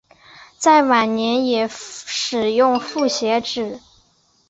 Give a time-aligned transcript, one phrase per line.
[0.57, 3.79] 在晚年也使用复写纸。